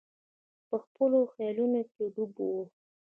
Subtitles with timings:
[0.67, 2.61] په خپلو خیالونو کې ډوب وو.